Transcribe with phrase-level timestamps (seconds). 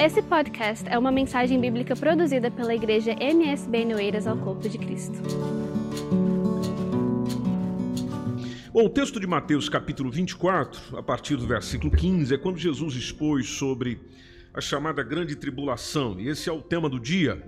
[0.00, 5.18] Esse podcast é uma mensagem bíblica produzida pela igreja MSB Noeiras ao Corpo de Cristo.
[8.72, 12.94] Bom, o texto de Mateus, capítulo 24, a partir do versículo 15, é quando Jesus
[12.94, 14.00] expôs sobre
[14.54, 17.42] a chamada grande tribulação, e esse é o tema do dia.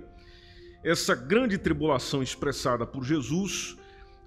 [0.83, 3.77] Essa grande tribulação expressada por Jesus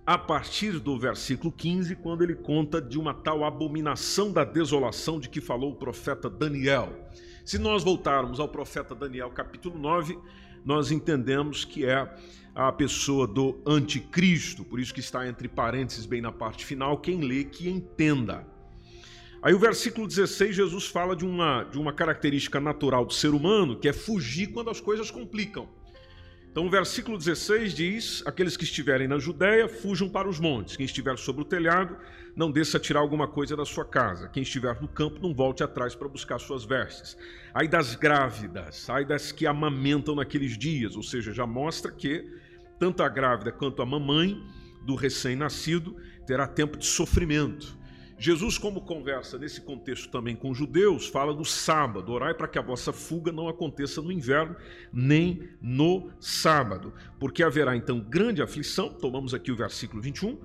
[0.07, 5.29] a partir do versículo 15, quando ele conta de uma tal abominação da desolação de
[5.29, 6.91] que falou o profeta Daniel.
[7.45, 10.19] Se nós voltarmos ao profeta Daniel, capítulo 9,
[10.65, 12.11] nós entendemos que é
[12.55, 17.21] a pessoa do anticristo, por isso que está entre parênteses bem na parte final, quem
[17.21, 18.47] lê que entenda.
[19.43, 23.79] Aí o versículo 16, Jesus fala de uma, de uma característica natural do ser humano,
[23.79, 25.69] que é fugir quando as coisas complicam.
[26.55, 30.77] Então o versículo 16 diz: Aqueles que estiverem na Judéia, fujam para os montes.
[30.77, 31.97] Quem estiver sobre o telhado,
[32.37, 34.29] não desça tirar alguma coisa da sua casa.
[34.29, 37.17] Quem estiver no campo, não volte atrás para buscar suas vestes.
[37.53, 40.95] Ai das grávidas, ai das que amamentam naqueles dias.
[40.95, 42.25] Ou seja, já mostra que
[42.79, 44.41] tanto a grávida quanto a mamãe
[44.87, 47.77] do recém-nascido terá tempo de sofrimento.
[48.25, 52.11] Jesus, como conversa nesse contexto também com judeus, fala do sábado.
[52.11, 54.57] Orai para que a vossa fuga não aconteça no inverno,
[54.91, 56.95] nem no sábado.
[57.21, 60.41] Porque haverá então grande aflição, tomamos aqui o versículo 21,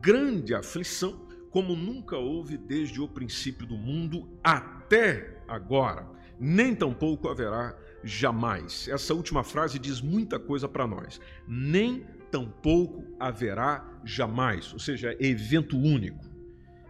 [0.00, 7.76] grande aflição, como nunca houve desde o princípio do mundo até agora, nem tampouco haverá
[8.04, 8.86] jamais.
[8.86, 11.20] Essa última frase diz muita coisa para nós.
[11.44, 16.35] Nem tampouco haverá jamais, ou seja, é evento único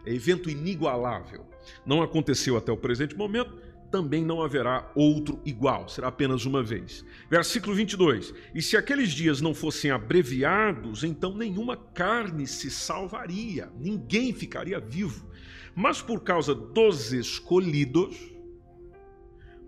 [0.07, 1.45] é evento inigualável.
[1.85, 3.55] Não aconteceu até o presente momento,
[3.91, 7.05] também não haverá outro igual, será apenas uma vez.
[7.31, 14.33] Versículo 22: E se aqueles dias não fossem abreviados, então nenhuma carne se salvaria, ninguém
[14.33, 15.29] ficaria vivo.
[15.75, 18.17] Mas por causa dos escolhidos,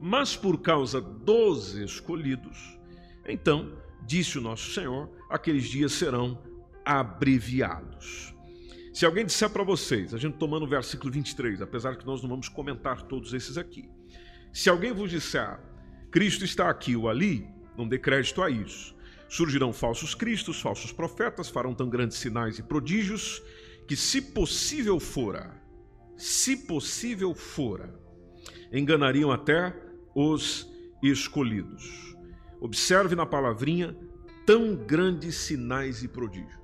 [0.00, 2.78] mas por causa dos escolhidos,
[3.26, 3.72] então,
[4.06, 6.42] disse o nosso Senhor, aqueles dias serão
[6.84, 8.34] abreviados.
[8.98, 12.28] Se alguém disser para vocês, a gente tomando o versículo 23, apesar que nós não
[12.28, 13.88] vamos comentar todos esses aqui.
[14.52, 15.56] Se alguém vos disser,
[16.10, 18.96] Cristo está aqui ou ali, não dê crédito a isso.
[19.28, 23.40] Surgirão falsos cristos, falsos profetas, farão tão grandes sinais e prodígios,
[23.86, 25.54] que se possível fora,
[26.16, 27.94] se possível fora,
[28.72, 29.80] enganariam até
[30.12, 30.68] os
[31.00, 32.16] escolhidos.
[32.60, 33.96] Observe na palavrinha
[34.44, 36.57] tão grandes sinais e prodígios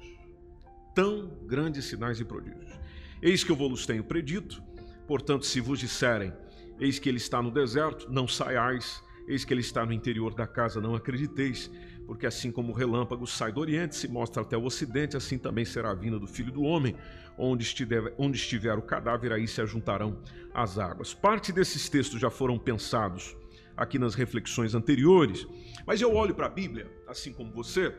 [0.94, 2.72] tão grandes sinais e prodígios.
[3.21, 4.62] Eis que eu vos tenho predito,
[5.06, 6.32] portanto, se vos disserem,
[6.78, 10.47] eis que ele está no deserto, não saiais, eis que ele está no interior da
[10.47, 11.71] casa, não acrediteis,
[12.06, 15.65] porque assim como o relâmpago sai do oriente, se mostra até o ocidente, assim também
[15.65, 16.94] será a vinda do filho do homem,
[17.37, 20.21] onde estiver, onde estiver o cadáver, aí se ajuntarão
[20.53, 21.15] as águas.
[21.15, 23.37] Parte desses textos já foram pensados
[23.77, 25.47] aqui nas reflexões anteriores,
[25.87, 27.94] mas eu olho para a Bíblia, assim como você,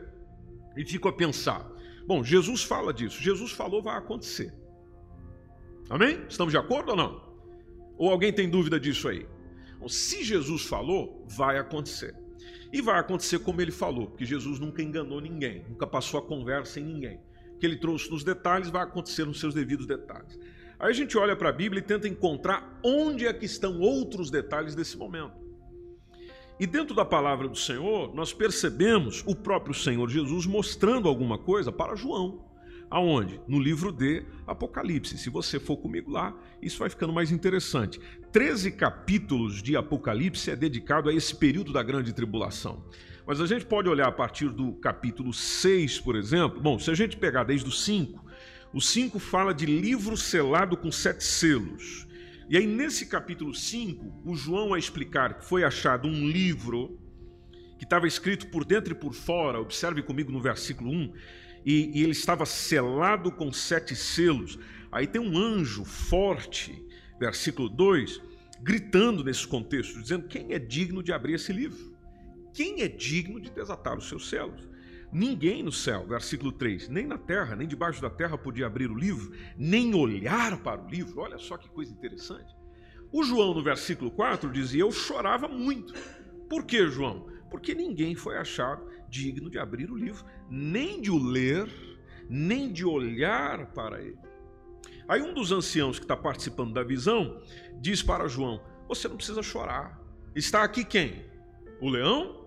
[0.76, 1.68] e fico a pensar:
[2.06, 3.20] Bom, Jesus fala disso.
[3.20, 4.54] Jesus falou, vai acontecer.
[5.90, 6.24] Amém?
[6.28, 7.20] Estamos de acordo ou não?
[7.98, 9.26] Ou alguém tem dúvida disso aí?
[9.78, 12.14] Bom, se Jesus falou, vai acontecer.
[12.72, 16.78] E vai acontecer como ele falou, porque Jesus nunca enganou ninguém, nunca passou a conversa
[16.80, 17.20] em ninguém.
[17.54, 20.38] O que ele trouxe nos detalhes vai acontecer nos seus devidos detalhes.
[20.78, 24.30] Aí a gente olha para a Bíblia e tenta encontrar onde é que estão outros
[24.30, 25.45] detalhes desse momento.
[26.58, 31.70] E dentro da palavra do Senhor, nós percebemos o próprio Senhor Jesus mostrando alguma coisa
[31.70, 32.46] para João.
[32.88, 33.40] Aonde?
[33.46, 35.18] No livro de Apocalipse.
[35.18, 38.00] Se você for comigo lá, isso vai ficando mais interessante.
[38.32, 42.84] Treze capítulos de Apocalipse é dedicado a esse período da grande tribulação.
[43.26, 46.60] Mas a gente pode olhar a partir do capítulo 6, por exemplo.
[46.60, 48.24] Bom, se a gente pegar desde o 5,
[48.72, 52.05] o 5 fala de livro selado com sete selos.
[52.48, 56.96] E aí, nesse capítulo 5, o João vai explicar que foi achado um livro
[57.76, 61.12] que estava escrito por dentro e por fora, observe comigo no versículo 1,
[61.64, 64.58] e, e ele estava selado com sete selos.
[64.92, 66.80] Aí tem um anjo forte,
[67.18, 68.22] versículo 2,
[68.62, 71.96] gritando nesse contexto, dizendo: Quem é digno de abrir esse livro?
[72.54, 74.68] Quem é digno de desatar os seus selos?
[75.16, 78.94] Ninguém no céu, versículo 3, nem na terra, nem debaixo da terra podia abrir o
[78.94, 81.22] livro, nem olhar para o livro.
[81.22, 82.54] Olha só que coisa interessante.
[83.10, 85.94] O João, no versículo 4, dizia: Eu chorava muito.
[86.50, 87.30] Por que, João?
[87.50, 91.66] Porque ninguém foi achado digno de abrir o livro, nem de o ler,
[92.28, 94.18] nem de olhar para ele.
[95.08, 97.40] Aí um dos anciãos que está participando da visão
[97.80, 99.98] diz para João: Você não precisa chorar.
[100.34, 101.24] Está aqui quem?
[101.80, 102.46] O leão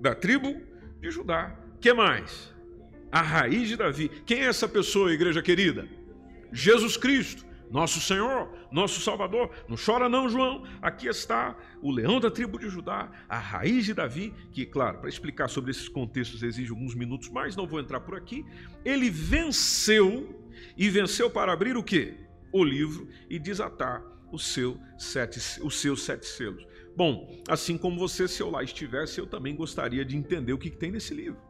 [0.00, 0.58] da tribo
[0.98, 2.54] de Judá que mais?
[3.10, 4.10] A raiz de Davi.
[4.24, 5.88] Quem é essa pessoa, igreja querida?
[6.52, 7.46] Jesus Cristo.
[7.70, 9.50] Nosso Senhor, nosso Salvador.
[9.68, 10.62] Não chora não, João.
[10.80, 15.08] Aqui está o leão da tribo de Judá, a raiz de Davi, que, claro, para
[15.08, 18.44] explicar sobre esses contextos exige alguns minutos mais, não vou entrar por aqui.
[18.84, 20.44] Ele venceu
[20.76, 22.14] e venceu para abrir o quê?
[22.52, 26.64] O livro e desatar o seu sete, os seus sete selos.
[26.96, 30.70] Bom, assim como você, se eu lá estivesse, eu também gostaria de entender o que,
[30.70, 31.45] que tem nesse livro.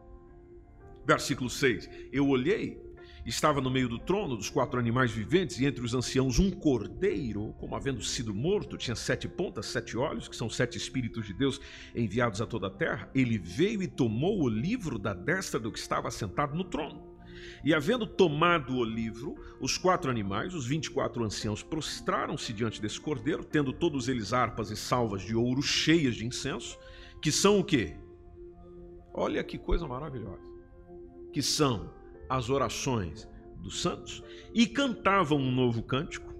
[1.06, 1.88] Versículo 6.
[2.12, 2.84] Eu olhei
[3.26, 7.52] Estava no meio do trono dos quatro animais viventes, e entre os anciãos um cordeiro,
[7.58, 11.60] como havendo sido morto, tinha sete pontas, sete olhos, que são sete espíritos de Deus
[11.92, 13.10] enviados a toda a terra.
[13.12, 17.16] Ele veio e tomou o livro da destra do que estava sentado no trono.
[17.64, 22.80] E havendo tomado o livro, os quatro animais, os vinte e quatro anciãos, prostraram-se diante
[22.80, 26.78] desse cordeiro, tendo todos eles harpas e salvas de ouro cheias de incenso,
[27.20, 27.96] que são o quê?
[29.12, 30.55] Olha que coisa maravilhosa.
[31.36, 31.90] Que são
[32.30, 33.28] as orações
[33.58, 34.22] dos santos
[34.54, 36.34] e cantavam um novo cântico,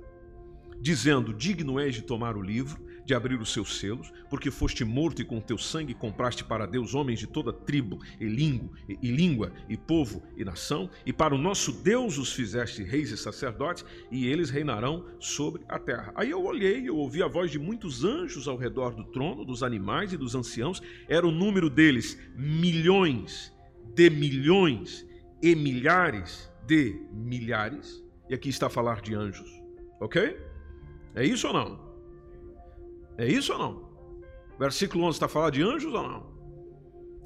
[0.81, 5.21] dizendo: Digno és de tomar o livro, de abrir os seus selos, porque foste morto
[5.21, 9.11] e com teu sangue compraste para Deus homens de toda tribo e, língua, e, e
[9.11, 13.85] língua e povo e nação, e para o nosso Deus os fizeste reis e sacerdotes,
[14.11, 16.11] e eles reinarão sobre a terra.
[16.15, 19.63] Aí eu olhei eu ouvi a voz de muitos anjos ao redor do trono, dos
[19.63, 23.55] animais e dos anciãos, era o número deles milhões
[23.95, 25.07] de milhões
[25.43, 29.49] e milhares de milhares, e aqui está a falar de anjos,
[30.01, 30.37] ok?
[31.15, 31.87] É isso ou não?
[33.17, 33.87] É isso ou não?
[34.59, 36.37] Versículo 11 está a falar de anjos ou não?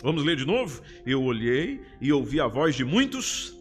[0.03, 0.83] Vamos ler de novo?
[1.05, 3.59] Eu olhei e ouvi a voz de muitos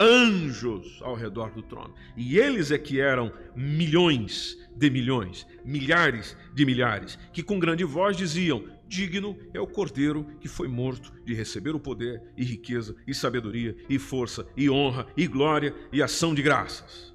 [0.00, 1.94] anjos ao redor do trono.
[2.16, 8.16] E eles é que eram milhões de milhões, milhares de milhares, que com grande voz
[8.16, 13.14] diziam: Digno é o cordeiro que foi morto de receber o poder e riqueza e
[13.14, 17.14] sabedoria e força e honra e glória e ação de graças.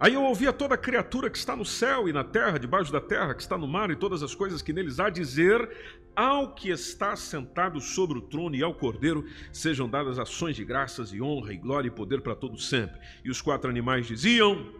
[0.00, 3.34] Aí eu ouvia toda criatura que está no céu e na terra, debaixo da terra,
[3.34, 5.68] que está no mar e todas as coisas que neles há dizer
[6.16, 11.12] ao que está sentado sobre o trono e ao cordeiro sejam dadas ações de graças
[11.12, 12.98] e honra e glória e poder para todos sempre.
[13.22, 14.72] E os quatro animais diziam: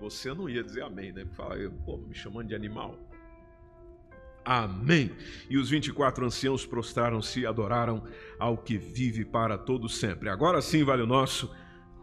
[0.00, 1.24] Você não ia dizer amém, né?
[1.36, 1.54] Fala,
[1.86, 2.98] pô, me chamando de animal.
[4.44, 5.10] Amém.
[5.48, 8.04] E os 24 anciãos prostraram-se e adoraram
[8.38, 10.28] ao que vive para todo sempre.
[10.28, 11.50] Agora sim vale o nosso.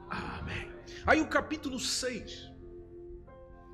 [0.09, 0.67] Amém.
[1.05, 2.51] Aí o capítulo 6.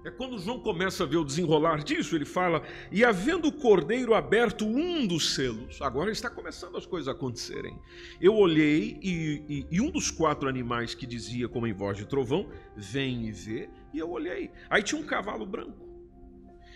[0.05, 2.61] É quando João começa a ver o desenrolar disso, ele fala:
[2.91, 7.77] E havendo o cordeiro aberto um dos selos, agora está começando as coisas a acontecerem.
[8.21, 12.05] Eu olhei e, e, e um dos quatro animais que dizia, como em voz de
[12.05, 14.51] trovão, vem e vê, e eu olhei.
[14.69, 15.86] Aí tinha um cavalo branco.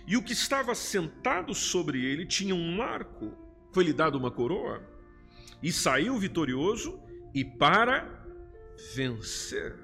[0.07, 3.37] E o que estava sentado sobre ele tinha um arco,
[3.71, 4.81] foi-lhe dado uma coroa,
[5.61, 6.99] e saiu vitorioso
[7.33, 8.25] e para
[8.95, 9.79] vencer.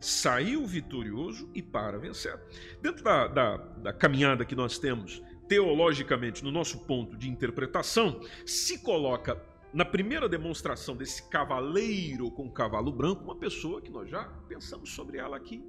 [0.00, 2.38] Saiu vitorioso e para vencer.
[2.80, 8.78] Dentro da, da, da caminhada que nós temos teologicamente no nosso ponto de interpretação, se
[8.78, 9.40] coloca
[9.72, 15.18] na primeira demonstração desse cavaleiro com cavalo branco, uma pessoa que nós já pensamos sobre
[15.18, 15.62] ela aqui,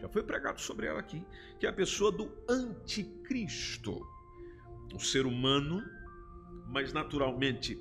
[0.00, 1.22] já foi pregado sobre ela aqui,
[1.58, 4.00] que é a pessoa do anticristo.
[4.94, 5.84] Um ser humano,
[6.68, 7.78] mas naturalmente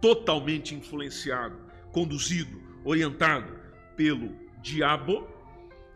[0.00, 1.58] totalmente influenciado,
[1.92, 3.58] conduzido, orientado
[3.96, 5.28] pelo diabo,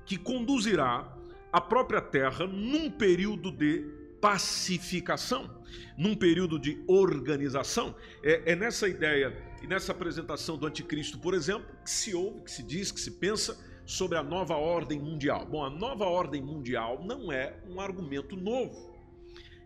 [0.05, 1.17] que conduzirá
[1.53, 3.87] a própria terra num período de
[4.21, 5.63] pacificação,
[5.97, 7.95] num período de organização.
[8.23, 12.51] É, é, nessa ideia e nessa apresentação do anticristo, por exemplo, que se ouve, que
[12.51, 15.47] se diz, que se pensa sobre a nova ordem mundial.
[15.47, 18.93] Bom, a nova ordem mundial não é um argumento novo.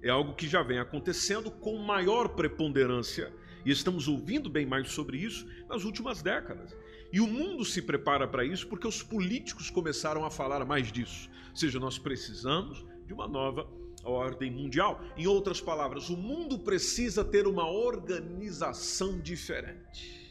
[0.03, 3.33] É algo que já vem acontecendo com maior preponderância
[3.65, 6.77] e estamos ouvindo bem mais sobre isso nas últimas décadas.
[7.13, 11.29] E o mundo se prepara para isso porque os políticos começaram a falar mais disso.
[11.51, 13.67] Ou seja, nós precisamos de uma nova
[14.05, 15.01] ordem mundial.
[15.17, 20.26] Em outras palavras, o mundo precisa ter uma organização diferente.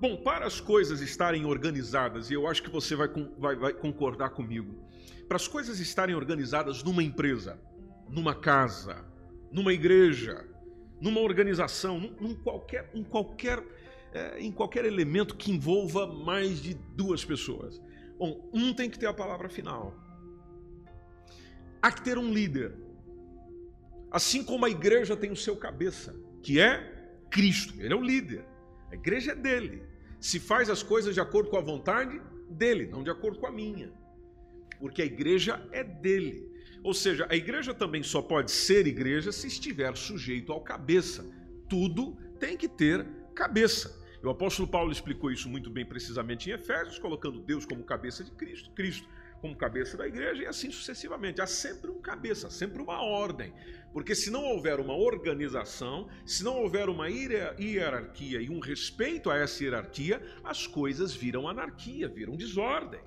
[0.00, 4.30] Bom, para as coisas estarem organizadas, e eu acho que você vai, vai, vai concordar
[4.30, 4.82] comigo,
[5.28, 7.60] para as coisas estarem organizadas numa empresa,
[8.08, 9.04] numa casa,
[9.52, 10.48] numa igreja,
[11.02, 13.62] numa organização, num, num qualquer, em, qualquer,
[14.14, 17.78] é, em qualquer elemento que envolva mais de duas pessoas.
[18.18, 19.94] Bom, um tem que ter a palavra final.
[21.82, 22.74] Há que ter um líder.
[24.10, 28.46] Assim como a igreja tem o seu cabeça, que é Cristo, ele é o líder.
[28.90, 29.89] A igreja é dele
[30.20, 33.50] se faz as coisas de acordo com a vontade dele, não de acordo com a
[33.50, 33.92] minha.
[34.78, 36.48] Porque a igreja é dele.
[36.82, 41.24] Ou seja, a igreja também só pode ser igreja se estiver sujeito ao cabeça.
[41.68, 43.98] Tudo tem que ter cabeça.
[44.22, 48.22] E o apóstolo Paulo explicou isso muito bem precisamente em Efésios, colocando Deus como cabeça
[48.22, 49.08] de Cristo, Cristo
[49.40, 51.40] como cabeça da igreja e assim sucessivamente.
[51.40, 53.52] Há sempre um cabeça, sempre uma ordem.
[53.92, 59.36] Porque se não houver uma organização, se não houver uma hierarquia e um respeito a
[59.36, 63.00] essa hierarquia, as coisas viram anarquia, viram desordem.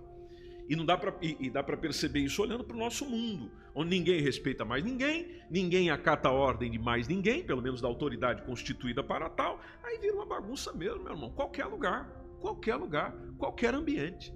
[0.68, 3.52] E não dá para e, e dá para perceber isso olhando para o nosso mundo,
[3.76, 7.88] onde ninguém respeita mais ninguém, ninguém acata a ordem de mais ninguém, pelo menos da
[7.88, 11.32] autoridade constituída para tal, aí vira uma bagunça mesmo, meu irmão.
[11.32, 12.10] Qualquer lugar,
[12.40, 14.34] qualquer lugar, qualquer ambiente.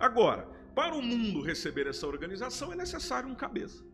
[0.00, 3.84] Agora, para o mundo receber essa organização é necessário um cabeça.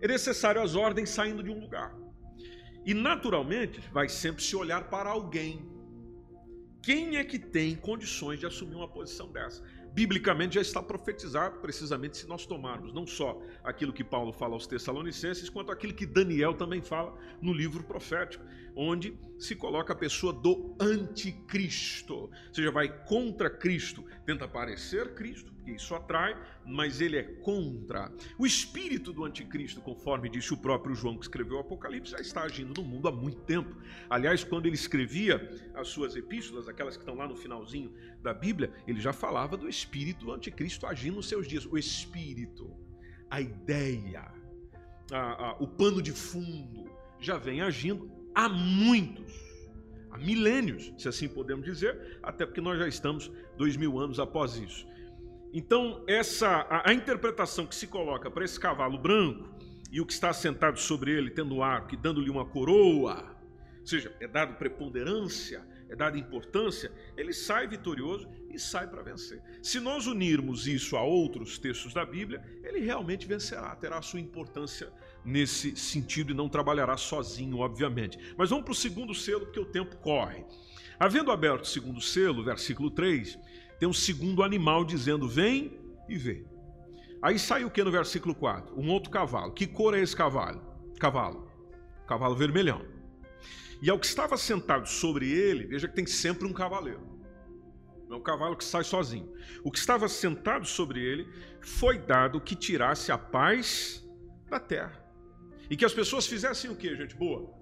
[0.00, 1.94] É necessário as ordens saindo de um lugar.
[2.84, 5.68] E naturalmente vai sempre se olhar para alguém.
[6.82, 9.62] Quem é que tem condições de assumir uma posição dessa?
[9.96, 14.66] biblicamente já está profetizado, precisamente se nós tomarmos não só aquilo que Paulo fala aos
[14.66, 18.44] Tessalonicenses, quanto aquilo que Daniel também fala no livro profético,
[18.76, 25.50] onde se coloca a pessoa do anticristo, ou seja, vai contra Cristo, tenta parecer Cristo,
[25.66, 28.12] porque isso atrai, mas ele é contra.
[28.38, 32.42] O espírito do anticristo, conforme disse o próprio João que escreveu o Apocalipse, já está
[32.42, 33.74] agindo no mundo há muito tempo.
[34.08, 37.92] Aliás, quando ele escrevia as suas epístolas, aquelas que estão lá no finalzinho
[38.22, 41.66] da Bíblia, ele já falava do espírito do anticristo agindo nos seus dias.
[41.66, 42.72] O espírito,
[43.28, 44.30] a ideia,
[45.10, 49.32] a, a, o pano de fundo já vem agindo há muitos,
[50.12, 54.56] há milênios, se assim podemos dizer, até porque nós já estamos dois mil anos após
[54.56, 54.86] isso.
[55.56, 59.48] Então, essa a, a interpretação que se coloca para esse cavalo branco
[59.90, 63.34] e o que está sentado sobre ele, tendo arco e dando-lhe uma coroa,
[63.80, 69.40] ou seja, é dado preponderância, é dada importância, ele sai vitorioso e sai para vencer.
[69.62, 74.92] Se nós unirmos isso a outros textos da Bíblia, ele realmente vencerá, terá sua importância
[75.24, 78.18] nesse sentido e não trabalhará sozinho, obviamente.
[78.36, 80.44] Mas vamos para o segundo selo, porque o tempo corre.
[80.98, 83.38] Havendo aberto o segundo selo, versículo 3,
[83.78, 85.78] tem um segundo animal dizendo: Vem
[86.08, 86.44] e vê.
[87.22, 88.78] Aí sai o que no versículo 4?
[88.78, 89.52] Um outro cavalo.
[89.52, 90.60] Que cor é esse cavalo?
[90.98, 91.50] Cavalo.
[92.06, 92.84] Cavalo vermelhão.
[93.82, 97.16] E ao que estava sentado sobre ele, veja que tem sempre um cavaleiro.
[98.08, 99.32] Não é um cavalo que sai sozinho.
[99.64, 101.28] O que estava sentado sobre ele
[101.60, 104.06] foi dado que tirasse a paz
[104.48, 105.04] da terra.
[105.68, 107.52] E que as pessoas fizessem o que, gente boa?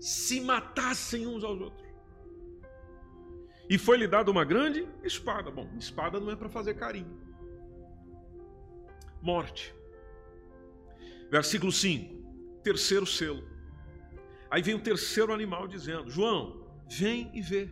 [0.00, 1.87] Se matassem uns aos outros.
[3.68, 5.50] E foi-lhe dada uma grande espada.
[5.50, 7.20] Bom, espada não é para fazer carinho.
[9.20, 9.74] Morte.
[11.30, 12.62] Versículo 5.
[12.62, 13.44] Terceiro selo.
[14.50, 17.70] Aí vem o terceiro animal dizendo: João, vem e vê.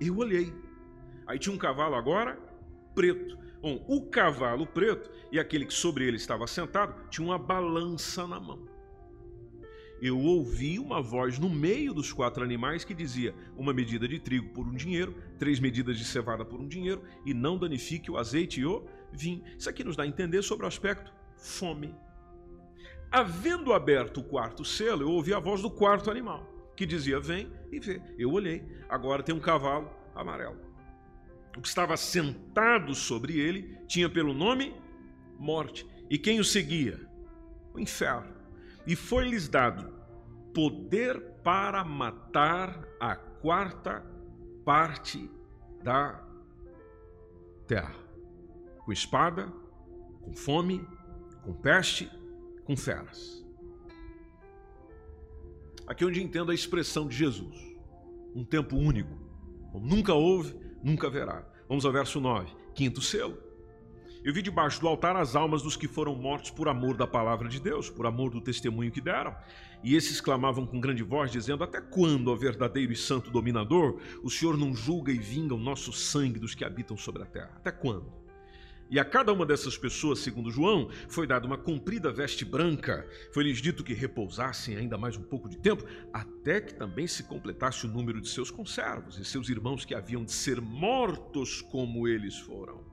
[0.00, 0.52] Eu olhei.
[1.26, 2.36] Aí tinha um cavalo agora
[2.94, 3.38] preto.
[3.60, 8.40] Bom, o cavalo preto e aquele que sobre ele estava sentado tinha uma balança na
[8.40, 8.73] mão.
[10.04, 14.50] Eu ouvi uma voz no meio dos quatro animais que dizia: uma medida de trigo
[14.50, 18.60] por um dinheiro, três medidas de cevada por um dinheiro, e não danifique o azeite
[18.60, 19.42] e o vinho.
[19.58, 21.94] Isso aqui nos dá a entender sobre o aspecto fome.
[23.10, 26.46] Havendo aberto o quarto selo, eu ouvi a voz do quarto animal,
[26.76, 28.02] que dizia: Vem e vê.
[28.18, 30.60] Eu olhei, agora tem um cavalo amarelo.
[31.56, 34.74] O que estava sentado sobre ele tinha pelo nome
[35.38, 35.86] Morte.
[36.10, 37.00] E quem o seguia?
[37.72, 38.34] O inferno.
[38.86, 39.93] E foi-lhes dado
[40.54, 44.06] poder para matar a quarta
[44.64, 45.30] parte
[45.82, 46.24] da
[47.66, 47.94] terra,
[48.78, 49.52] com espada,
[50.22, 50.86] com fome,
[51.42, 52.10] com peste
[52.64, 53.44] com feras.
[55.86, 57.56] Aqui é onde entendo a expressão de Jesus.
[58.34, 59.14] Um tempo único.
[59.74, 61.46] Nunca houve, nunca haverá.
[61.68, 62.50] Vamos ao verso 9.
[62.74, 63.36] Quinto selo.
[64.24, 67.46] Eu vi debaixo do altar as almas dos que foram mortos por amor da palavra
[67.46, 69.36] de Deus, por amor do testemunho que deram.
[69.82, 74.30] E esses clamavam com grande voz, dizendo: Até quando, ó verdadeiro e santo dominador, o
[74.30, 77.52] Senhor não julga e vinga o nosso sangue dos que habitam sobre a terra?
[77.56, 78.10] Até quando?
[78.90, 83.06] E a cada uma dessas pessoas, segundo João, foi dada uma comprida veste branca.
[83.30, 87.84] Foi-lhes dito que repousassem ainda mais um pouco de tempo, até que também se completasse
[87.84, 92.38] o número de seus conservos e seus irmãos que haviam de ser mortos como eles
[92.38, 92.83] foram.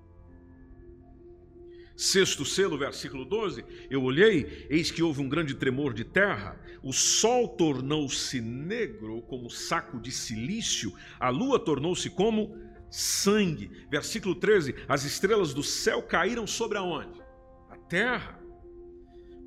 [2.01, 6.91] Sexto selo, versículo 12: Eu olhei, eis que houve um grande tremor de terra, o
[6.91, 12.57] sol tornou-se negro como saco de silício, a lua tornou-se como
[12.89, 13.69] sangue.
[13.87, 17.21] Versículo 13: As estrelas do céu caíram sobre aonde?
[17.69, 18.41] A terra.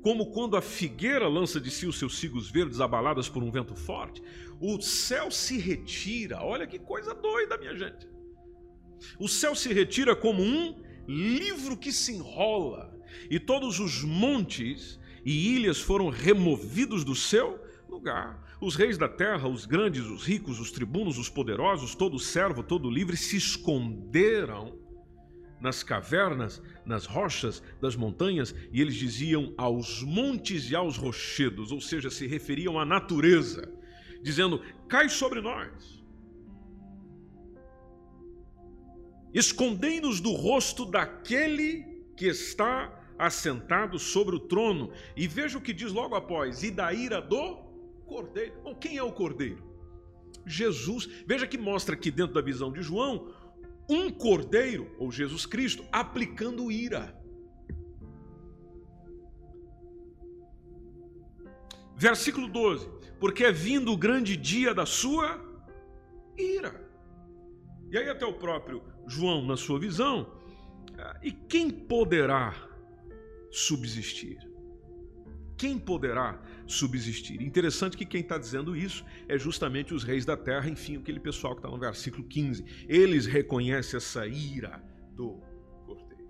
[0.01, 3.75] Como quando a figueira lança de si os seus cigos verdes abaladas por um vento
[3.75, 4.23] forte,
[4.61, 6.41] o céu se retira.
[6.41, 8.07] Olha que coisa doida, minha gente.
[9.19, 12.97] O céu se retira como um livro que se enrola,
[13.29, 17.59] e todos os montes e ilhas foram removidos do seu
[17.89, 18.43] lugar.
[18.61, 22.89] Os reis da terra, os grandes, os ricos, os tribunos, os poderosos, todo servo, todo
[22.89, 24.77] livre, se esconderam
[25.59, 31.81] nas cavernas, nas rochas das montanhas, e eles diziam aos montes e aos rochedos, ou
[31.81, 33.71] seja, se referiam à natureza,
[34.21, 36.04] dizendo: cai sobre nós.
[39.35, 41.83] Escondei-nos do rosto daquele
[42.15, 44.93] que está assentado sobre o trono.
[45.13, 47.57] E veja o que diz logo após: e da ira do
[48.07, 48.53] cordeiro.
[48.63, 49.61] Bom, quem é o cordeiro?
[50.45, 51.09] Jesus.
[51.27, 53.33] Veja que mostra aqui dentro da visão de João
[53.89, 57.13] um cordeiro, ou Jesus Cristo, aplicando ira.
[61.97, 62.89] Versículo 12:
[63.19, 65.43] Porque é vindo o grande dia da sua
[66.37, 66.84] ira.
[67.91, 70.31] E aí, até o próprio João, na sua visão,
[70.97, 72.53] ah, e quem poderá
[73.51, 74.37] subsistir?
[75.57, 77.41] Quem poderá subsistir?
[77.41, 81.53] Interessante que quem está dizendo isso é justamente os reis da terra, enfim, aquele pessoal
[81.53, 82.85] que está no versículo 15.
[82.89, 85.41] Eles reconhecem essa ira do
[85.85, 86.27] cordeiro.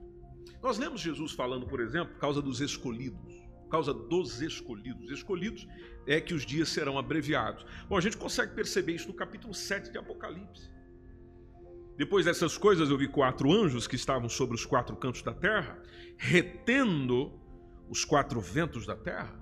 [0.62, 3.34] Nós lemos Jesus falando, por exemplo, por causa dos escolhidos.
[3.64, 5.10] Por causa dos escolhidos.
[5.10, 5.68] Escolhidos
[6.06, 7.66] é que os dias serão abreviados.
[7.90, 10.70] Bom, a gente consegue perceber isso no capítulo 7 de Apocalipse.
[11.98, 15.82] Depois dessas coisas, eu vi quatro anjos que estavam sobre os quatro cantos da terra,
[16.18, 17.32] retendo
[17.90, 19.34] os quatro ventos da terra,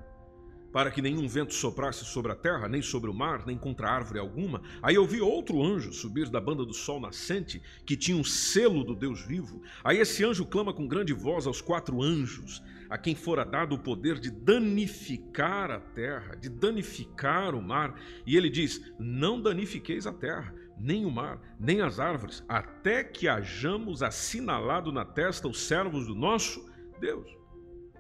[0.72, 4.20] para que nenhum vento soprasse sobre a terra, nem sobre o mar, nem contra árvore
[4.20, 4.62] alguma.
[4.84, 8.84] Aí eu vi outro anjo subir da banda do sol nascente, que tinha um selo
[8.84, 9.62] do Deus vivo.
[9.84, 13.80] Aí esse anjo clama com grande voz aos quatro anjos, a quem fora dado o
[13.80, 18.00] poder de danificar a terra, de danificar o mar.
[18.28, 23.28] E ele diz: Não danifiqueis a terra, nem o mar, nem as árvores, até que
[23.28, 26.68] hajamos assinalado na testa os servos do nosso
[27.00, 27.30] Deus.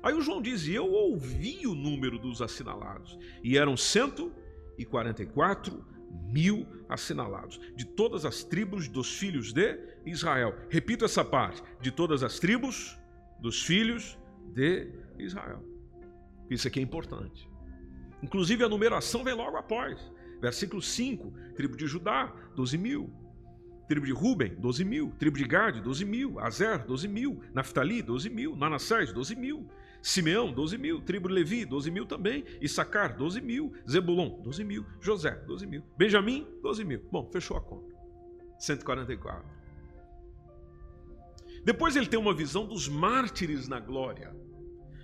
[0.01, 5.85] Aí o João diz: e Eu ouvi o número dos assinalados, e eram 144
[6.29, 10.55] mil assinalados, de todas as tribos dos filhos de Israel.
[10.69, 12.97] Repito essa parte: de todas as tribos
[13.39, 14.17] dos filhos
[14.53, 15.63] de Israel.
[16.49, 17.49] Isso aqui é importante.
[18.21, 19.99] Inclusive a numeração vem logo após.
[20.43, 23.09] Versículo 5: tribo de Judá, 12 mil.
[23.87, 25.09] Tribo de Ruben, 12 mil.
[25.17, 26.37] Tribo de Gade, 12 mil.
[26.37, 27.41] Azer, 12 mil.
[27.53, 28.53] Naftali, 12 mil.
[28.53, 29.65] Manassés, 12 mil.
[30.01, 31.01] Simeão, 12 mil.
[31.01, 32.43] Tribo de Levi, 12 mil também.
[32.59, 33.71] Issacar, 12 mil.
[33.89, 34.85] Zebulon, 12 mil.
[34.99, 35.81] José, 12 mil.
[35.97, 37.01] Benjamim, 12 mil.
[37.09, 37.95] Bom, fechou a conta.
[38.59, 39.45] 144.
[41.63, 44.35] Depois ele tem uma visão dos mártires na glória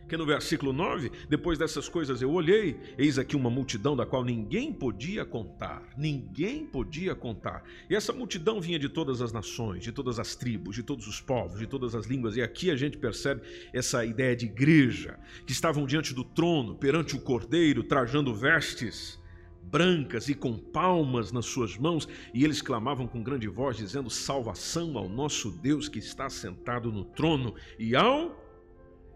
[0.10, 4.26] que no versículo 9, depois dessas coisas eu olhei, eis aqui uma multidão da qual
[4.26, 7.64] ninguém podia contar, ninguém podia contar.
[7.90, 11.22] E essa multidão vinha de todas as nações, de todas as tribos, de todos os
[11.22, 12.36] povos, de todas as línguas.
[12.36, 13.42] E aqui a gente percebe
[13.72, 19.20] essa ideia de igreja, que estavam diante do trono, perante o cordeiro, trajando vestes
[19.62, 24.98] brancas e com palmas nas suas mãos, e eles clamavam com grande voz, dizendo: Salvação
[24.98, 28.50] ao nosso Deus que está sentado no trono e ao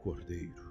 [0.03, 0.62] Cordeiro.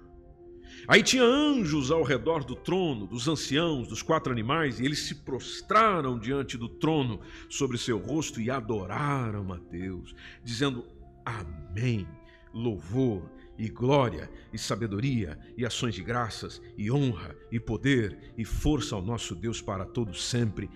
[0.87, 5.15] Aí tinha anjos ao redor do trono, dos anciãos, dos quatro animais, e eles se
[5.15, 10.85] prostraram diante do trono sobre seu rosto e adoraram a Deus, dizendo:
[11.25, 12.07] Amém.
[12.53, 18.95] Louvor e glória e sabedoria e ações de graças e honra e poder e força
[18.95, 20.69] ao nosso Deus para todos sempre.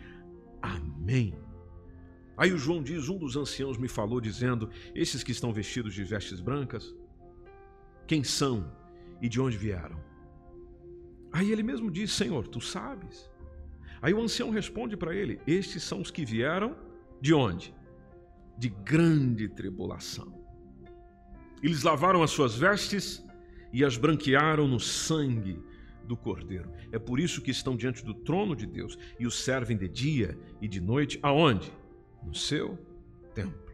[0.62, 1.36] Amém.
[2.38, 6.04] Aí o João diz: Um dos anciãos me falou, dizendo: Esses que estão vestidos de
[6.04, 6.96] vestes brancas,
[8.06, 8.72] quem são?
[9.22, 9.98] E de onde vieram.
[11.32, 13.30] Aí ele mesmo diz: Senhor, tu sabes.
[14.02, 16.76] Aí o ancião responde para ele: Estes são os que vieram
[17.22, 17.74] de onde?
[18.58, 20.46] De grande tribulação.
[21.62, 23.24] Eles lavaram as suas vestes
[23.74, 25.62] e as branquearam no sangue
[26.06, 26.72] do Cordeiro.
[26.92, 30.38] É por isso que estão diante do trono de Deus e o servem de dia
[30.62, 31.72] e de noite, aonde?
[32.24, 32.78] No seu
[33.34, 33.68] templo.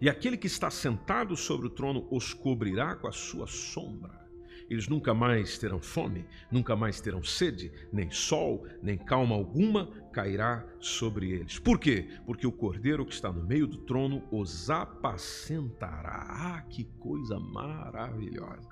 [0.00, 4.27] E aquele que está sentado sobre o trono os cobrirá com a sua sombra
[4.68, 10.64] eles nunca mais terão fome, nunca mais terão sede, nem sol, nem calma alguma cairá
[10.78, 11.58] sobre eles.
[11.58, 12.08] Por quê?
[12.26, 16.26] Porque o cordeiro que está no meio do trono os apacentará.
[16.28, 18.68] Ah, que coisa maravilhosa!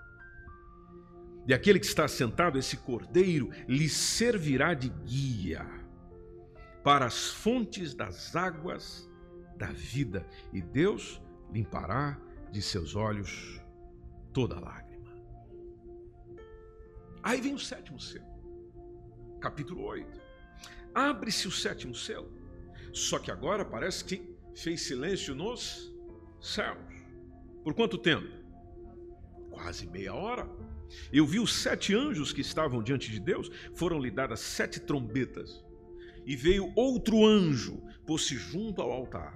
[1.47, 5.65] E aquele que está sentado, esse cordeiro, lhe servirá de guia
[6.83, 9.09] para as fontes das águas
[9.57, 13.61] da vida, e Deus limpará de seus olhos
[14.33, 14.86] toda lágrima.
[17.27, 18.25] Aí vem o sétimo selo,
[19.41, 20.21] capítulo 8.
[20.95, 22.31] Abre-se o sétimo selo,
[22.93, 24.23] só que agora parece que
[24.55, 25.93] fez silêncio nos
[26.41, 26.79] céus.
[27.65, 28.29] Por quanto tempo?
[29.51, 30.49] quase meia hora.
[31.13, 35.65] Eu vi os sete anjos que estavam diante de Deus, foram-lhe dadas sete trombetas.
[36.25, 39.35] E veio outro anjo, pôs-se junto ao altar.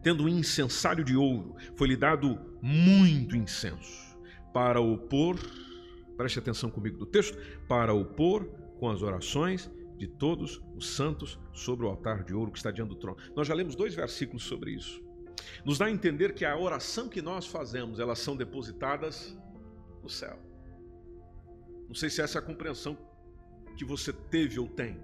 [0.00, 4.16] Tendo um incensário de ouro, foi-lhe dado muito incenso,
[4.52, 5.36] para o pôr,
[6.20, 8.44] preste atenção comigo do texto, para o pôr
[8.78, 12.90] com as orações de todos os santos sobre o altar de ouro que está diante
[12.90, 13.16] do trono.
[13.34, 15.02] Nós já lemos dois versículos sobre isso.
[15.64, 19.34] Nos dá a entender que a oração que nós fazemos, elas são depositadas
[20.02, 20.38] no céu.
[21.88, 22.98] Não sei se essa é a compreensão
[23.74, 25.02] que você teve ou tem,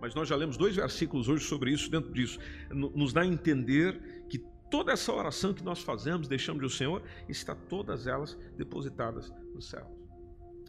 [0.00, 2.38] mas nós já lemos dois versículos hoje sobre isso, dentro disso.
[2.70, 4.38] Nos dá a entender que
[4.70, 10.03] toda essa oração que nós fazemos, deixamos do Senhor, está todas elas depositadas no céu.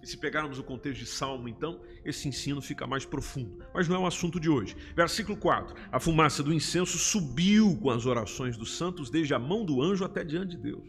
[0.06, 3.66] E se pegarmos o contexto de Salmo, então, esse ensino fica mais profundo.
[3.74, 4.78] Mas não é o assunto de hoje.
[4.96, 9.66] Versículo 4: A fumaça do incenso subiu com as orações dos santos, desde a mão
[9.66, 10.88] do anjo até diante de Deus.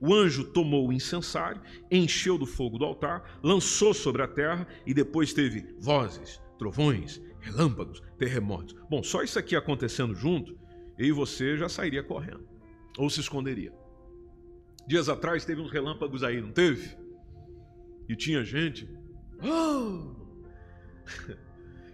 [0.00, 4.94] O anjo tomou o incensário, encheu do fogo do altar, lançou sobre a terra e
[4.94, 8.74] depois teve vozes, trovões, relâmpagos, terremotos.
[8.88, 10.58] Bom, só isso aqui acontecendo junto,
[10.96, 12.48] eu e você já sairia correndo
[12.96, 13.74] ou se esconderia.
[14.86, 17.03] Dias atrás teve uns relâmpagos aí, não teve?
[18.08, 18.88] E tinha gente.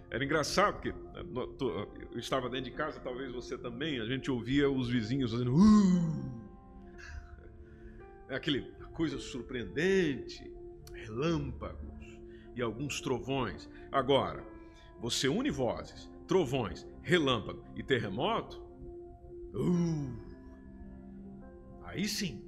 [0.09, 0.93] Era engraçado, porque
[2.11, 5.53] eu estava dentro de casa, talvez você também, a gente ouvia os vizinhos fazendo.
[8.27, 10.51] É aquele coisa surpreendente,
[10.93, 12.19] relâmpagos
[12.55, 13.69] e alguns trovões.
[13.91, 14.45] Agora,
[14.99, 18.61] você une vozes, trovões, relâmpago e terremoto,
[19.53, 20.17] uh,
[21.83, 22.43] aí sim,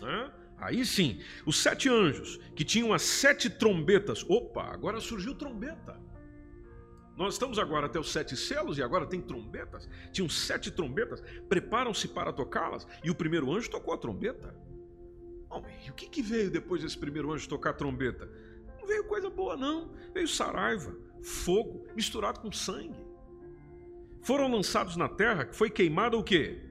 [0.00, 0.32] né?
[0.60, 5.98] Aí sim, os sete anjos que tinham as sete trombetas, opa, agora surgiu trombeta.
[7.16, 9.88] Nós estamos agora até os sete selos e agora tem trombetas.
[10.12, 14.54] Tinham sete trombetas, preparam-se para tocá-las e o primeiro anjo tocou a trombeta.
[15.48, 18.30] Bom, e o que, que veio depois desse primeiro anjo tocar a trombeta?
[18.78, 19.90] Não veio coisa boa, não.
[20.14, 23.04] Veio saraiva, fogo, misturado com sangue.
[24.22, 26.62] Foram lançados na terra, que foi queimada o quê?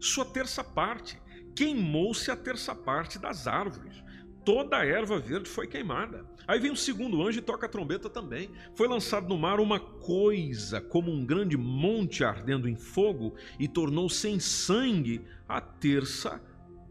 [0.00, 1.20] Sua terça parte.
[1.54, 4.02] Queimou-se a terça parte das árvores.
[4.44, 6.26] Toda a erva verde foi queimada.
[6.48, 8.50] Aí vem o segundo anjo e toca a trombeta também.
[8.74, 14.28] Foi lançado no mar uma coisa, como um grande monte ardendo em fogo, e tornou-se
[14.28, 16.42] em sangue a terça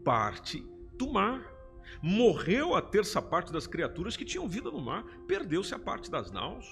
[0.02, 1.52] parte do mar.
[2.00, 6.32] Morreu a terça parte das criaturas que tinham vida no mar, perdeu-se a parte das
[6.32, 6.66] naus,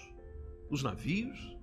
[0.70, 1.56] dos navios.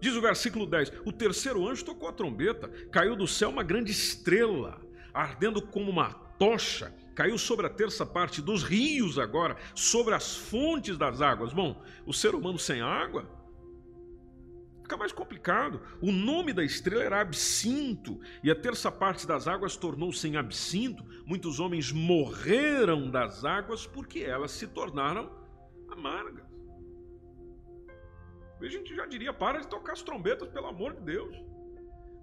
[0.00, 3.90] Diz o versículo 10: O terceiro anjo tocou a trombeta, caiu do céu uma grande
[3.90, 4.85] estrela,
[5.16, 10.98] ardendo como uma tocha, caiu sobre a terça parte dos rios agora, sobre as fontes
[10.98, 11.52] das águas.
[11.52, 13.36] Bom, o ser humano sem água
[14.86, 15.82] Fica mais complicado.
[16.00, 21.04] O nome da estrela era absinto, e a terça parte das águas tornou-se em absinto.
[21.26, 25.28] Muitos homens morreram das águas porque elas se tornaram
[25.88, 26.46] amargas.
[28.60, 31.36] A gente já diria: para de tocar as trombetas, pelo amor de Deus.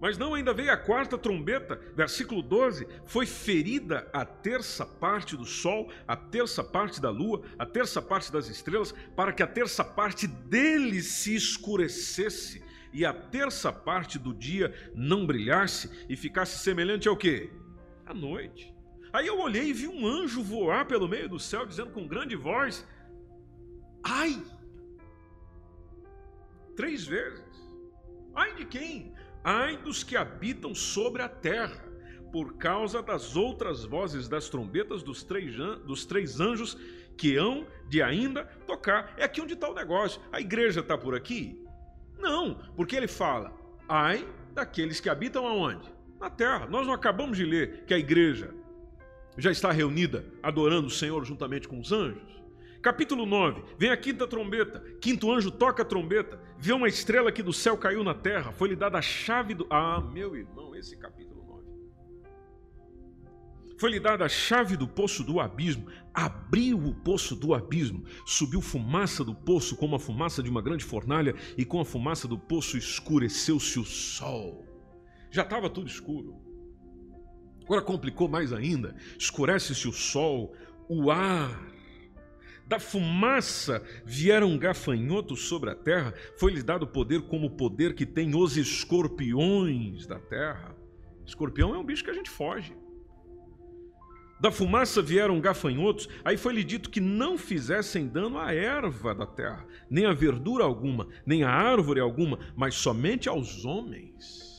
[0.04, 5.46] Mas não, ainda veio a quarta trombeta, versículo 12: foi ferida a terça parte do
[5.46, 9.82] sol, a terça parte da lua, a terça parte das estrelas, para que a terça
[9.82, 12.62] parte deles se escurecesse
[12.92, 17.50] e a terça parte do dia não brilhasse e ficasse semelhante ao que?
[18.06, 18.76] À noite.
[19.14, 22.36] Aí eu olhei e vi um anjo voar pelo meio do céu, dizendo com grande
[22.36, 22.86] voz:
[24.04, 24.44] Ai!
[26.76, 27.42] Três vezes.
[28.36, 29.13] Ai de quem?
[29.44, 31.84] Ai dos que habitam sobre a terra,
[32.32, 36.78] por causa das outras vozes das trombetas dos três, dos três anjos
[37.18, 39.14] que hão de ainda tocar.
[39.18, 40.22] É aqui onde está o negócio.
[40.32, 41.62] A igreja está por aqui?
[42.18, 43.54] Não, porque ele fala,
[43.88, 45.92] ai daqueles que habitam aonde?
[46.20, 46.66] Na terra.
[46.68, 48.54] Nós não acabamos de ler que a igreja
[49.38, 52.43] já está reunida adorando o Senhor juntamente com os anjos?
[52.84, 57.42] Capítulo 9, vem a quinta trombeta, quinto anjo toca a trombeta, vê uma estrela que
[57.42, 59.66] do céu caiu na terra, foi-lhe dada a chave do.
[59.70, 61.64] Ah, meu irmão, esse capítulo 9.
[63.80, 69.24] Foi-lhe dada a chave do poço do abismo, abriu o poço do abismo, subiu fumaça
[69.24, 72.78] do poço como a fumaça de uma grande fornalha, e com a fumaça do poço
[72.78, 74.68] escureceu-se o sol.
[75.32, 76.36] Já estava tudo escuro.
[77.64, 80.54] Agora complicou mais ainda, escurece-se o sol,
[80.90, 81.72] o ar
[82.66, 88.36] da fumaça vieram gafanhotos sobre a terra, foi-lhes dado poder como o poder que tem
[88.36, 90.76] os escorpiões da terra.
[91.26, 92.76] Escorpião é um bicho que a gente foge.
[94.40, 99.66] Da fumaça vieram gafanhotos, aí foi-lhe dito que não fizessem dano à erva da terra,
[99.90, 104.52] nem a verdura alguma, nem a árvore alguma, mas somente aos homens.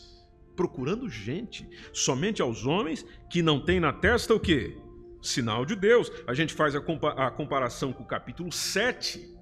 [0.56, 4.78] Procurando gente, somente aos homens que não têm na testa o quê?
[5.26, 6.10] Sinal de Deus.
[6.26, 9.34] A gente faz a, compa a comparação com o capítulo 7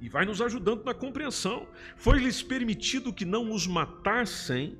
[0.00, 1.66] e vai nos ajudando na compreensão.
[1.96, 4.78] Foi-lhes permitido que não os matassem,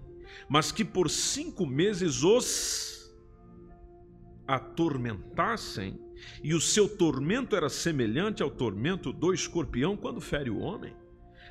[0.49, 2.95] mas que por cinco meses os
[4.47, 5.99] atormentassem,
[6.43, 10.95] e o seu tormento era semelhante ao tormento do escorpião quando fere o homem.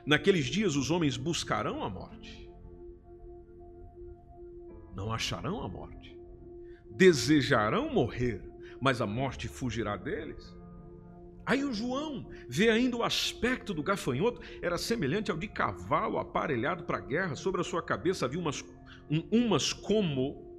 [0.05, 2.49] Naqueles dias os homens buscarão a morte,
[4.95, 6.12] não acharão a morte,
[6.95, 8.41] desejarão morrer,
[8.79, 10.55] mas a morte fugirá deles.
[11.45, 16.83] Aí o João vê ainda o aspecto do gafanhoto, era semelhante ao de cavalo aparelhado
[16.85, 18.63] para a guerra, sobre a sua cabeça havia umas,
[19.09, 20.53] um, umas como.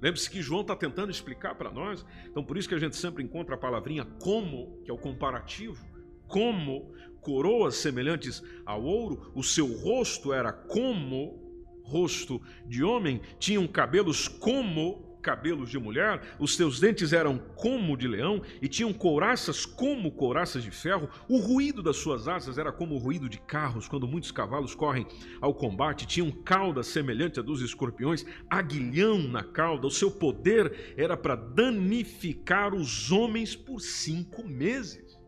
[0.00, 3.24] Lembre-se que João está tentando explicar para nós, então por isso que a gente sempre
[3.24, 5.82] encontra a palavrinha como, que é o comparativo,
[6.28, 11.42] como coroas semelhantes ao ouro, o seu rosto era como
[11.82, 18.06] rosto de homem, tinham cabelos como cabelos de mulher, os seus dentes eram como de
[18.06, 21.10] leão e tinham couraças como couraças de ferro.
[21.28, 25.04] O ruído das suas asas era como o ruído de carros quando muitos cavalos correm
[25.40, 26.06] ao combate.
[26.06, 29.88] Tinham cauda semelhante a dos escorpiões, aguilhão na cauda.
[29.88, 35.18] O seu poder era para danificar os homens por cinco meses.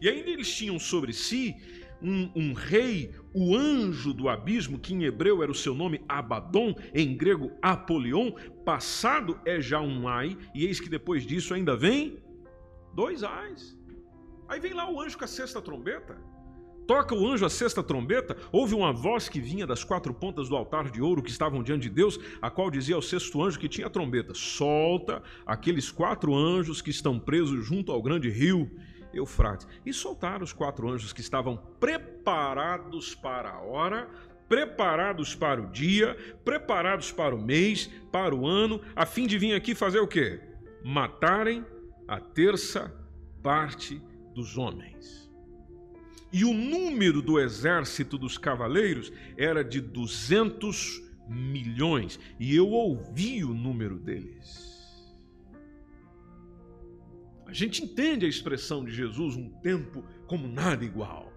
[0.00, 1.54] E ainda eles tinham sobre si
[2.00, 6.74] um, um, rei, o anjo do abismo, que em hebreu era o seu nome Abaddon,
[6.94, 8.32] em grego Apolion,
[8.64, 12.18] passado é já um ai, e eis que depois disso ainda vem
[12.94, 13.76] dois ais.
[14.48, 16.16] Aí vem lá o anjo com a sexta trombeta.
[16.86, 20.56] Toca o anjo a sexta trombeta, houve uma voz que vinha das quatro pontas do
[20.56, 23.68] altar de ouro que estavam diante de Deus, a qual dizia ao sexto anjo que
[23.68, 28.70] tinha a trombeta: Solta aqueles quatro anjos que estão presos junto ao grande rio
[29.12, 29.66] Eufrates.
[29.84, 34.08] E soltaram os quatro anjos que estavam preparados para a hora,
[34.48, 39.54] preparados para o dia, preparados para o mês, para o ano, a fim de vir
[39.54, 40.40] aqui fazer o quê?
[40.84, 41.64] Matarem
[42.06, 42.92] a terça
[43.42, 44.00] parte
[44.34, 45.30] dos homens.
[46.32, 53.52] E o número do exército dos cavaleiros era de 200 milhões, e eu ouvi o
[53.52, 54.71] número deles.
[57.52, 61.30] A gente entende a expressão de Jesus, um tempo como nada igual.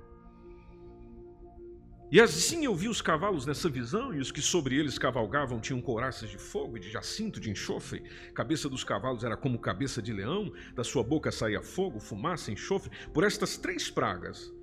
[2.10, 5.82] E assim eu vi os cavalos nessa visão, e os que sobre eles cavalgavam tinham
[5.82, 8.02] couraças de fogo e de jacinto de enxofre.
[8.34, 12.92] Cabeça dos cavalos era como cabeça de leão, da sua boca saía fogo, fumaça, enxofre.
[13.14, 14.54] Por estas três pragas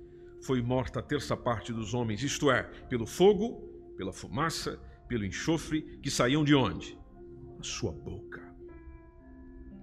[0.41, 5.99] foi morta a terça parte dos homens, isto é, pelo fogo, pela fumaça, pelo enxofre,
[6.01, 6.97] que saíam de onde?
[7.59, 8.32] Da sua boca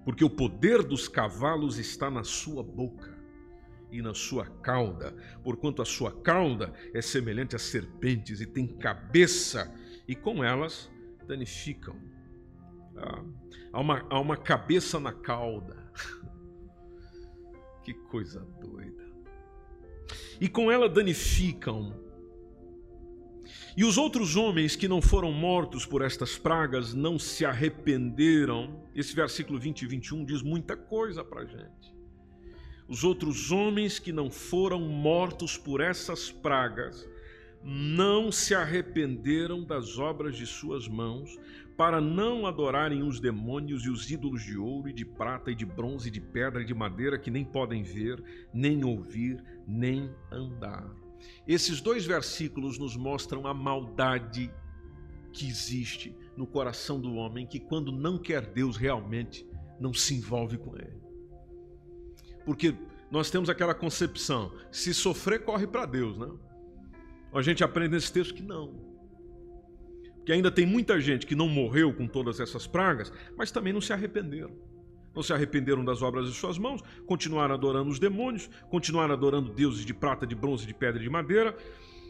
[0.03, 3.19] porque o poder dos cavalos está na sua boca
[3.91, 9.73] e na sua cauda, porquanto a sua cauda é semelhante a serpentes e tem cabeça,
[10.07, 10.89] e com elas
[11.27, 11.95] danificam.
[12.95, 13.23] Ah,
[13.73, 15.91] há, uma, há uma cabeça na cauda.
[17.83, 19.11] que coisa doida.
[20.39, 22.10] E com ela danificam
[23.81, 28.79] e os outros homens que não foram mortos por estas pragas não se arrependeram.
[28.93, 31.91] Esse versículo 20 e 21 diz muita coisa para a gente.
[32.87, 37.09] Os outros homens que não foram mortos por essas pragas
[37.63, 41.35] não se arrependeram das obras de suas mãos,
[41.75, 45.65] para não adorarem os demônios e os ídolos de ouro e de prata e de
[45.65, 51.00] bronze e de pedra e de madeira que nem podem ver, nem ouvir, nem andar.
[51.47, 54.51] Esses dois versículos nos mostram a maldade
[55.31, 59.47] que existe no coração do homem que, quando não quer Deus, realmente
[59.79, 61.01] não se envolve com Ele.
[62.45, 62.75] Porque
[63.09, 66.29] nós temos aquela concepção: se sofrer, corre para Deus, né?
[67.33, 68.91] A gente aprende nesse texto que não.
[70.15, 73.81] Porque ainda tem muita gente que não morreu com todas essas pragas, mas também não
[73.81, 74.71] se arrependeram
[75.13, 79.85] não se arrependeram das obras de suas mãos, continuaram adorando os demônios, continuaram adorando deuses
[79.85, 81.55] de prata, de bronze, de pedra e de madeira,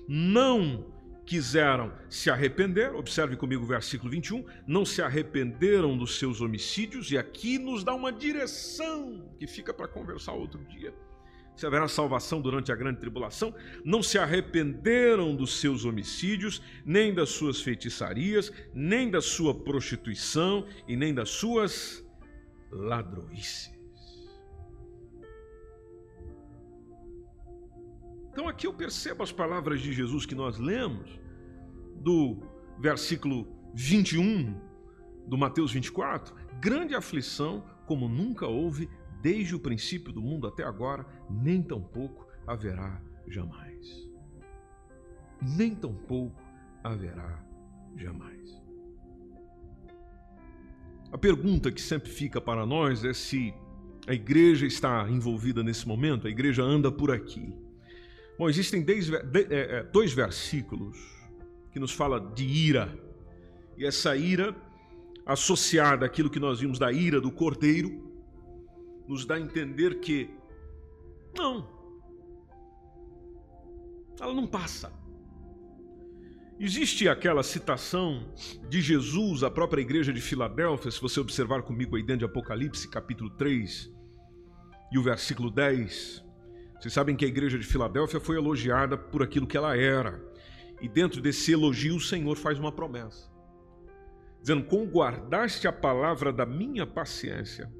[0.07, 0.85] não
[1.25, 7.17] quiseram se arrepender, observe comigo o versículo 21, não se arrependeram dos seus homicídios, e
[7.17, 10.93] aqui nos dá uma direção que fica para conversar outro dia.
[11.55, 13.53] Se haverá salvação durante a grande tribulação,
[13.85, 20.95] não se arrependeram dos seus homicídios, nem das suas feitiçarias, nem da sua prostituição e
[20.95, 22.03] nem das suas
[22.71, 23.71] ladroices.
[28.31, 31.19] Então aqui eu percebo as palavras de Jesus que nós lemos,
[31.95, 32.41] do
[32.79, 34.59] versículo 21
[35.27, 38.89] do Mateus 24: grande aflição como nunca houve
[39.21, 44.09] desde o princípio do mundo até agora, nem tampouco haverá jamais.
[45.41, 46.41] Nem tampouco
[46.83, 47.45] haverá
[47.95, 48.60] jamais.
[51.11, 53.53] A pergunta que sempre fica para nós é se
[54.07, 57.53] A igreja está envolvida nesse momento, a igreja anda por aqui.
[58.37, 58.83] Bom, existem
[59.51, 60.97] é, é, dois versículos
[61.71, 62.97] que nos fala de ira.
[63.77, 64.55] E essa ira,
[65.23, 68.11] associada àquilo que nós vimos da ira do cordeiro,
[69.07, 70.29] nos dá a entender que
[71.37, 71.67] não,
[74.19, 74.91] ela não passa.
[76.63, 78.23] Existe aquela citação
[78.69, 82.87] de Jesus à própria igreja de Filadélfia, se você observar comigo aí dentro de Apocalipse,
[82.87, 83.91] capítulo 3
[84.91, 86.23] e o versículo 10.
[86.79, 90.23] Vocês sabem que a igreja de Filadélfia foi elogiada por aquilo que ela era.
[90.79, 93.27] E dentro desse elogio, o Senhor faz uma promessa,
[94.39, 97.73] dizendo: Com guardaste a palavra da minha paciência,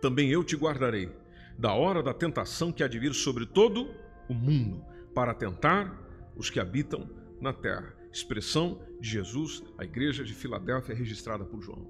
[0.00, 1.10] também eu te guardarei
[1.58, 3.92] da hora da tentação que há de vir sobre todo
[4.28, 4.80] o mundo,
[5.12, 7.96] para tentar os que habitam na terra.
[8.12, 11.88] Expressão de Jesus, a igreja de Filadélfia registrada por João.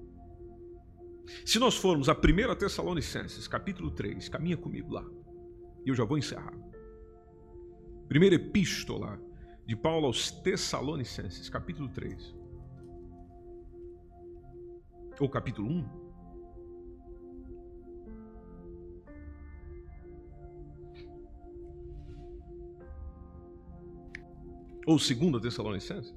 [1.45, 5.05] Se nós formos a 1 Tessalonicenses, capítulo 3, caminha comigo lá,
[5.85, 6.53] e eu já vou encerrar.
[8.07, 9.19] Primeira epístola
[9.65, 12.35] de Paulo aos Tessalonicenses, capítulo 3.
[15.19, 16.00] Ou capítulo 1.
[24.87, 26.13] Ou 2 Tessalonicenses?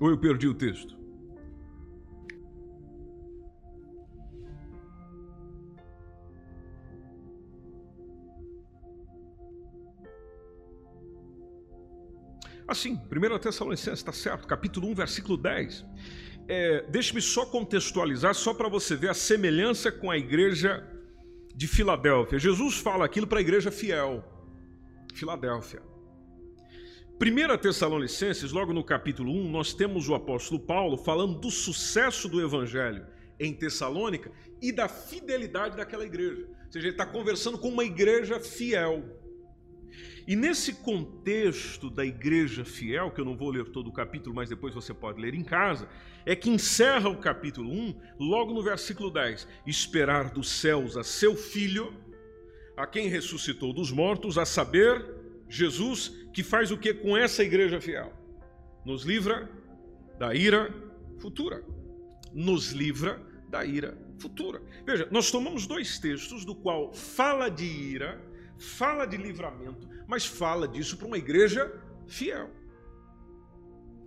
[0.00, 1.02] Ou eu perdi o texto?
[12.68, 15.86] Assim, 1 Tessalonicenses, está certo, capítulo 1, versículo 10
[16.48, 20.86] é, deixe-me só contextualizar, só para você ver a semelhança com a igreja
[21.54, 22.38] de Filadélfia.
[22.38, 24.24] Jesus fala aquilo para a igreja fiel,
[25.14, 25.82] Filadélfia.
[27.20, 32.40] 1 Tessalonicenses, logo no capítulo 1, nós temos o apóstolo Paulo falando do sucesso do
[32.40, 33.06] evangelho
[33.38, 34.30] em Tessalônica
[34.60, 36.42] e da fidelidade daquela igreja.
[36.42, 39.04] Ou seja, ele está conversando com uma igreja fiel.
[40.26, 44.48] E nesse contexto da igreja fiel, que eu não vou ler todo o capítulo, mas
[44.48, 45.86] depois você pode ler em casa,
[46.24, 51.36] é que encerra o capítulo 1, logo no versículo 10: Esperar dos céus a seu
[51.36, 51.92] filho,
[52.74, 55.04] a quem ressuscitou dos mortos, a saber,
[55.48, 58.10] Jesus, que faz o que com essa igreja fiel?
[58.84, 59.50] Nos livra
[60.18, 60.72] da ira
[61.18, 61.62] futura.
[62.32, 64.62] Nos livra da ira futura.
[64.86, 68.20] Veja, nós tomamos dois textos do qual fala de ira
[68.64, 71.72] fala de livramento, mas fala disso para uma igreja
[72.06, 72.50] fiel.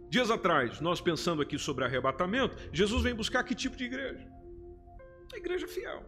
[0.09, 4.27] Dias atrás, nós pensando aqui sobre arrebatamento, Jesus vem buscar que tipo de igreja?
[5.33, 6.03] A igreja fiel.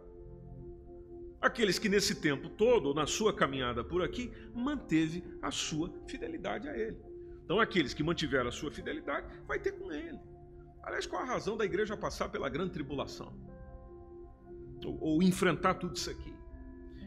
[1.41, 6.77] Aqueles que nesse tempo todo, na sua caminhada por aqui, manteve a sua fidelidade a
[6.77, 6.97] Ele.
[7.43, 10.19] Então, aqueles que mantiveram a sua fidelidade, vai ter com Ele.
[10.83, 13.33] Aliás, qual a razão da igreja passar pela grande tribulação?
[14.85, 16.38] Ou, ou enfrentar tudo isso aqui?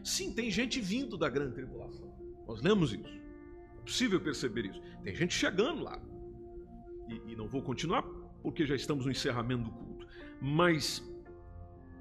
[0.03, 2.13] Sim, tem gente vindo da grande tribulação.
[2.45, 3.21] Nós lemos isso.
[3.77, 4.81] É possível perceber isso.
[5.01, 6.01] Tem gente chegando lá.
[7.07, 8.03] E, e não vou continuar
[8.41, 10.07] porque já estamos no encerramento do culto.
[10.41, 11.01] Mas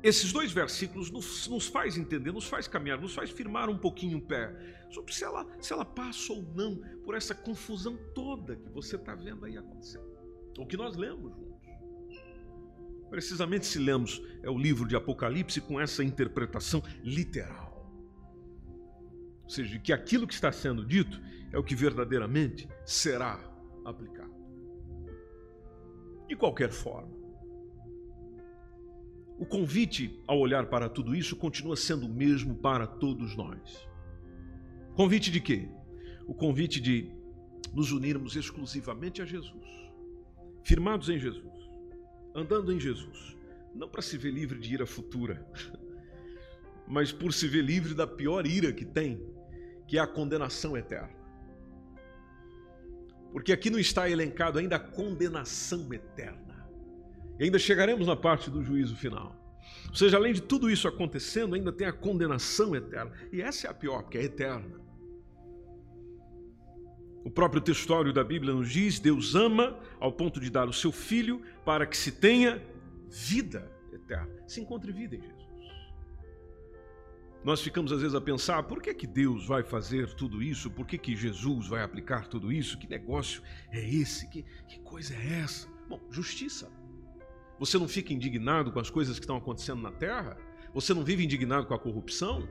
[0.02, 4.18] esses dois versículos nos, nos faz entender, nos faz caminhar, nos faz firmar um pouquinho
[4.18, 4.52] o pé
[4.90, 9.14] sobre se ela, se ela passa ou não por essa confusão toda que você está
[9.14, 10.00] vendo aí acontecer.
[10.58, 11.52] O que nós lemos juntos.
[13.08, 17.71] Precisamente se lemos é o livro de Apocalipse com essa interpretação literal
[19.52, 21.20] seja, que aquilo que está sendo dito
[21.52, 23.38] é o que verdadeiramente será
[23.84, 24.32] aplicado.
[26.28, 27.22] De qualquer forma,
[29.38, 33.88] o convite ao olhar para tudo isso continua sendo o mesmo para todos nós.
[34.94, 35.68] Convite de quê?
[36.26, 37.10] O convite de
[37.74, 39.66] nos unirmos exclusivamente a Jesus,
[40.62, 41.52] firmados em Jesus,
[42.34, 43.36] andando em Jesus,
[43.74, 45.46] não para se ver livre de ira futura,
[46.86, 49.20] mas por se ver livre da pior ira que tem,
[49.86, 51.22] que é a condenação eterna.
[53.32, 56.68] Porque aqui não está elencado ainda a condenação eterna.
[57.38, 59.34] E ainda chegaremos na parte do juízo final.
[59.88, 63.12] Ou seja, além de tudo isso acontecendo, ainda tem a condenação eterna.
[63.32, 64.80] E essa é a pior, porque é eterna.
[67.24, 70.92] O próprio textório da Bíblia nos diz: Deus ama ao ponto de dar o seu
[70.92, 72.62] filho para que se tenha
[73.08, 74.30] vida eterna.
[74.46, 75.41] Se encontre vida em Jesus.
[77.44, 80.70] Nós ficamos às vezes a pensar, por que, que Deus vai fazer tudo isso?
[80.70, 82.78] Por que, que Jesus vai aplicar tudo isso?
[82.78, 84.28] Que negócio é esse?
[84.28, 85.68] Que, que coisa é essa?
[85.88, 86.70] Bom, justiça.
[87.58, 90.36] Você não fica indignado com as coisas que estão acontecendo na terra?
[90.72, 92.48] Você não vive indignado com a corrupção?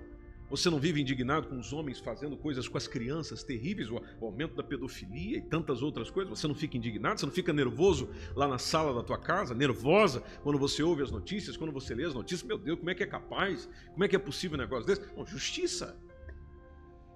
[0.51, 4.53] Você não vive indignado com os homens fazendo coisas com as crianças terríveis, o aumento
[4.53, 6.37] da pedofilia e tantas outras coisas?
[6.37, 7.21] Você não fica indignado?
[7.21, 11.09] Você não fica nervoso lá na sala da tua casa, nervosa quando você ouve as
[11.09, 12.43] notícias, quando você lê as notícias?
[12.43, 13.69] Meu Deus, como é que é capaz?
[13.93, 15.01] Como é que é possível um negócio desse?
[15.15, 15.97] Bom, justiça.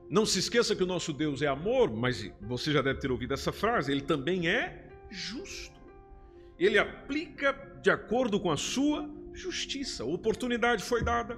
[0.10, 3.34] Não se esqueça que o nosso Deus é amor, mas você já deve ter ouvido
[3.34, 5.76] essa frase, ele também é justo.
[6.58, 10.06] Ele aplica de acordo com a sua justiça.
[10.06, 11.38] Oportunidade foi dada,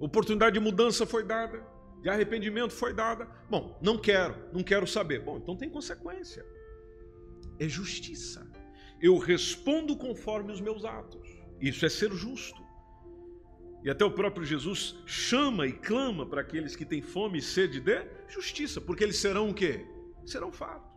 [0.00, 1.64] oportunidade de mudança foi dada,
[2.02, 3.28] de arrependimento foi dada.
[3.48, 5.20] Bom, não quero, não quero saber.
[5.20, 6.44] Bom, então tem consequência.
[7.58, 8.50] É justiça.
[9.00, 11.28] Eu respondo conforme os meus atos.
[11.60, 12.60] Isso é ser justo.
[13.82, 17.80] E até o próprio Jesus chama e clama para aqueles que têm fome e sede
[17.80, 19.86] de justiça, porque eles serão o quê?
[20.26, 20.90] Serão fartos.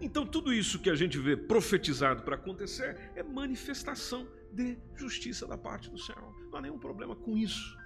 [0.00, 5.56] Então, tudo isso que a gente vê profetizado para acontecer é manifestação de justiça da
[5.56, 6.32] parte do Senhor.
[6.50, 7.76] Não há nenhum problema com isso.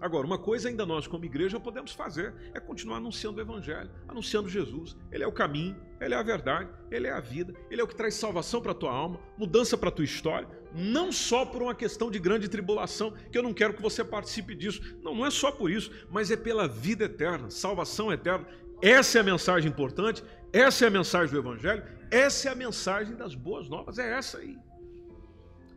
[0.00, 4.48] Agora, uma coisa ainda nós, como igreja, podemos fazer é continuar anunciando o Evangelho, anunciando
[4.48, 4.96] Jesus.
[5.10, 7.88] Ele é o caminho, ele é a verdade, ele é a vida, ele é o
[7.88, 11.62] que traz salvação para a tua alma, mudança para a tua história, não só por
[11.62, 14.98] uma questão de grande tribulação, que eu não quero que você participe disso.
[15.02, 18.46] Não, não é só por isso, mas é pela vida eterna, salvação eterna.
[18.82, 20.22] Essa é a mensagem importante,
[20.52, 24.38] essa é a mensagem do Evangelho, essa é a mensagem das boas novas, é essa
[24.38, 24.58] aí.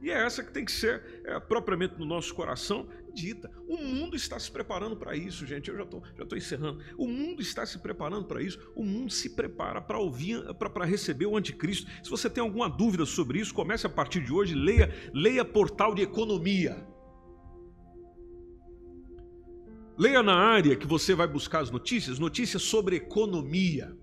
[0.02, 3.52] E é essa que tem que ser é, propriamente no nosso coração dita.
[3.68, 5.70] O mundo está se preparando para isso, gente.
[5.70, 6.84] Eu já estou já tô encerrando.
[6.98, 8.60] O mundo está se preparando para isso.
[8.76, 11.90] O mundo se prepara para ouvir, para receber o anticristo.
[12.04, 15.96] Se você tem alguma dúvida sobre isso, comece a partir de hoje, leia, leia portal
[15.96, 16.86] de economia.
[19.98, 23.98] Leia na área que você vai buscar as notícias, notícias sobre economia.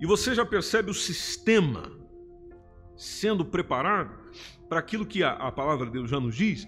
[0.00, 2.01] E você já percebe o sistema
[2.96, 4.18] sendo preparado
[4.68, 6.66] para aquilo que a, a palavra de Deus já nos diz,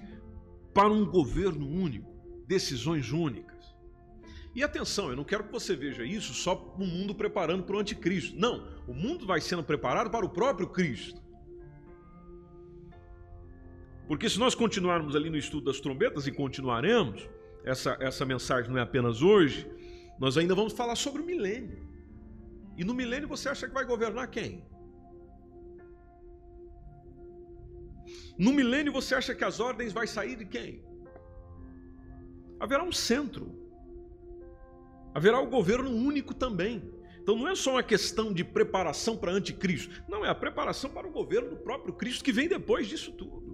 [0.73, 2.13] para um governo único,
[2.47, 3.55] decisões únicas.
[4.55, 7.79] E atenção, eu não quero que você veja isso só o mundo preparando para o
[7.79, 8.39] anticristo.
[8.39, 11.21] Não, o mundo vai sendo preparado para o próprio Cristo.
[14.07, 17.29] Porque se nós continuarmos ali no estudo das trombetas, e continuaremos,
[17.65, 19.69] essa, essa mensagem não é apenas hoje,
[20.19, 21.89] nós ainda vamos falar sobre o milênio.
[22.77, 24.65] E no milênio você acha que vai governar quem?
[28.39, 30.85] No milênio você acha que as ordens vai sair de quem?
[32.59, 33.59] Haverá um centro.
[35.15, 36.83] Haverá o um governo único também.
[37.21, 40.03] Então não é só uma questão de preparação para anticristo.
[40.09, 43.54] Não, é a preparação para o governo do próprio Cristo que vem depois disso tudo.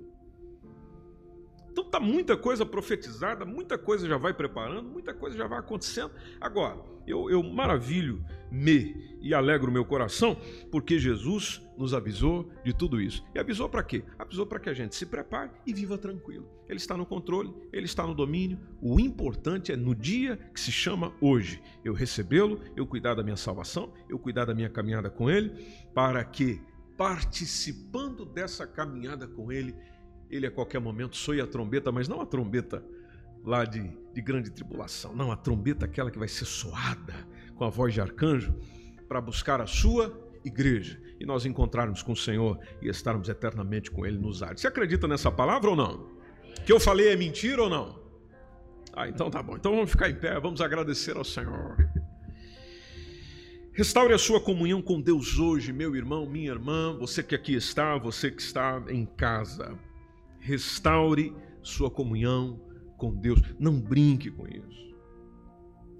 [1.70, 6.10] Então tá muita coisa profetizada, muita coisa já vai preparando, muita coisa já vai acontecendo.
[6.40, 10.36] Agora, eu, eu maravilho-me e alegro meu coração
[10.70, 13.24] porque Jesus nos avisou de tudo isso.
[13.34, 14.04] E avisou para quê?
[14.18, 16.48] Avisou para que a gente se prepare e viva tranquilo.
[16.68, 18.58] Ele está no controle, ele está no domínio.
[18.80, 23.36] O importante é no dia que se chama hoje, eu recebê-lo, eu cuidar da minha
[23.36, 25.52] salvação, eu cuidar da minha caminhada com ele,
[25.94, 26.60] para que
[26.96, 29.74] participando dessa caminhada com ele,
[30.30, 32.84] ele a qualquer momento soe a trombeta, mas não a trombeta
[33.44, 37.14] lá de, de grande tribulação, não, a trombeta aquela que vai ser soada
[37.54, 38.54] com a voz de arcanjo
[39.08, 44.06] para buscar a sua igreja e nós encontrarmos com o Senhor e estarmos eternamente com
[44.06, 44.60] Ele nos ares.
[44.60, 46.08] Você acredita nessa palavra ou não?
[46.64, 48.00] Que eu falei é mentira ou não?
[48.92, 49.56] Ah, então tá bom.
[49.56, 51.76] Então vamos ficar em pé, vamos agradecer ao Senhor.
[53.72, 57.96] Restaure a sua comunhão com Deus hoje, meu irmão, minha irmã, você que aqui está,
[57.96, 59.78] você que está em casa.
[60.40, 62.60] Restaure sua comunhão
[62.96, 63.40] com Deus.
[63.58, 64.96] Não brinque com isso.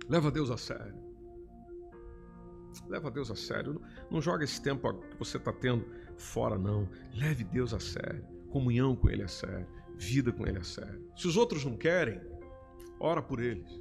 [0.09, 0.99] Leva Deus a sério.
[2.88, 3.80] Leva Deus a sério.
[4.11, 5.86] Não, joga esse tempo que você está tendo
[6.16, 6.88] fora, não.
[7.14, 8.24] Leve Deus a sério.
[8.51, 9.66] Comunhão com Ele a sério.
[9.97, 11.01] Vida com Ele a sério.
[11.16, 12.20] Se os outros não querem,
[12.99, 13.80] ora por eles.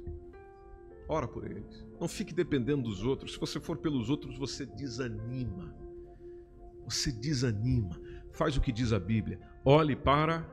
[1.08, 1.84] Ora por eles.
[2.00, 3.32] Não fique dependendo dos outros.
[3.32, 5.74] Se você for pelos outros, você desanima.
[6.84, 8.00] Você desanima.
[8.32, 9.40] Faz o que diz a Bíblia.
[9.64, 10.46] Olhe para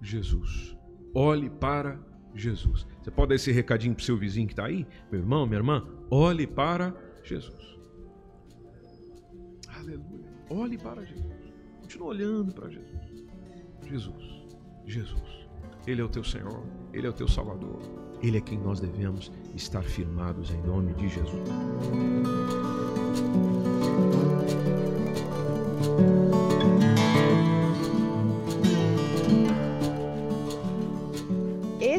[0.00, 0.76] Jesus.
[1.14, 1.98] Olhe para
[2.34, 2.86] Jesus.
[3.02, 4.86] Você pode dar esse recadinho para o seu vizinho que está aí?
[5.10, 7.76] Meu irmão, minha irmã, olhe para Jesus.
[9.68, 10.26] Aleluia.
[10.50, 11.26] Olhe para Jesus.
[11.80, 13.24] Continua olhando para Jesus.
[13.86, 14.46] Jesus.
[14.86, 15.48] Jesus.
[15.86, 16.64] Ele é o teu Senhor.
[16.92, 17.80] Ele é o teu Salvador.
[18.22, 21.48] Ele é quem nós devemos estar firmados em nome de Jesus.